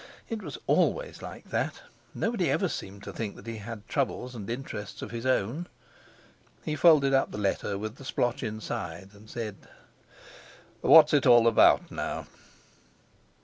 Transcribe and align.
It 0.29 0.41
was 0.41 0.57
always 0.65 1.21
like 1.21 1.51
that! 1.51 1.83
Nobody 2.15 2.49
ever 2.49 2.67
seemed 2.67 3.03
to 3.03 3.13
think 3.13 3.35
that 3.35 3.45
he 3.45 3.57
had 3.57 3.87
troubles 3.87 4.33
and 4.33 4.49
interests 4.49 5.03
of 5.03 5.11
his 5.11 5.27
own. 5.27 5.67
He 6.65 6.75
folded 6.75 7.13
up 7.13 7.29
the 7.29 7.37
letter 7.37 7.77
with 7.77 7.97
the 7.97 8.03
splotch 8.05 8.41
inside, 8.41 9.11
and 9.13 9.29
said: 9.29 9.57
"What's 10.81 11.13
it 11.13 11.27
all 11.27 11.45
about, 11.45 11.91
now?" 11.91 12.25